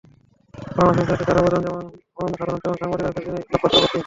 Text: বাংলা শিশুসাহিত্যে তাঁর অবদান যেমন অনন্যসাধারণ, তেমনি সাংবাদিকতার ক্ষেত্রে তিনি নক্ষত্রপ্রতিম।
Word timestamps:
বাংলা 0.77 0.93
শিশুসাহিত্যে 0.95 1.25
তাঁর 1.27 1.39
অবদান 1.41 1.61
যেমন 1.65 1.83
অনন্যসাধারণ, 2.19 2.59
তেমনি 2.61 2.79
সাংবাদিকতার 2.81 3.13
ক্ষেত্রে 3.13 3.25
তিনি 3.27 3.53
নক্ষত্রপ্রতিম। 3.53 3.99